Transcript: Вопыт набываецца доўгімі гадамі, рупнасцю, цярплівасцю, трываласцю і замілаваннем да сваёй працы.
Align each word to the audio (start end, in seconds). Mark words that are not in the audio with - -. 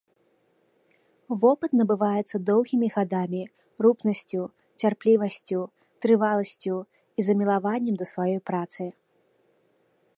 Вопыт 1.41 1.71
набываецца 1.79 2.37
доўгімі 2.49 2.87
гадамі, 2.95 3.43
рупнасцю, 3.85 4.41
цярплівасцю, 4.83 5.61
трываласцю 6.05 6.75
і 6.85 7.19
замілаваннем 7.27 7.95
да 8.03 8.07
сваёй 8.15 8.41
працы. 8.51 8.83